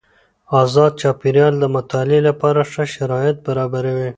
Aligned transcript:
ازاد 0.61 0.91
چاپیریال 1.01 1.53
د 1.59 1.65
مطالعې 1.75 2.21
لپاره 2.29 2.61
ښه 2.71 2.83
شرايط 2.95 3.37
برابروي. 3.47 4.09